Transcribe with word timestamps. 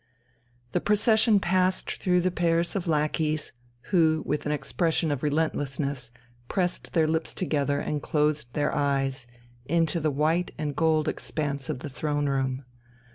The 0.71 0.81
procession 0.81 1.39
passed 1.39 1.91
through 1.97 2.21
the 2.21 2.31
pairs 2.31 2.75
of 2.75 2.87
lackeys, 2.87 3.51
who, 3.91 4.23
with 4.25 4.47
an 4.47 4.51
expression 4.51 5.11
of 5.11 5.21
relentlessness, 5.21 6.09
pressed 6.47 6.93
their 6.93 7.07
lips 7.07 7.35
together 7.35 7.79
and 7.79 8.01
closed 8.01 8.51
their 8.53 8.73
eyes, 8.73 9.27
into 9.65 9.99
the 9.99 10.09
white 10.09 10.55
and 10.57 10.75
gold 10.75 11.07
expanse 11.07 11.69
of 11.69 11.81
the 11.81 11.89
Throne 11.91 12.27
room. 12.27 12.65